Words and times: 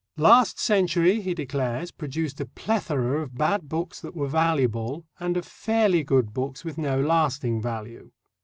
"Last 0.17 0.59
century," 0.59 1.21
he 1.21 1.35
declares, 1.35 1.91
"produced 1.91 2.41
a 2.41 2.47
plethora 2.47 3.21
of 3.21 3.35
bad 3.37 3.69
books 3.69 4.01
that 4.01 4.15
were 4.15 4.27
valuable, 4.27 5.05
and 5.19 5.37
of 5.37 5.45
fairly 5.45 6.03
good 6.03 6.33
books 6.33 6.65
with 6.65 6.75
no 6.79 6.99
lasting 6.99 7.61
value. 7.61 8.09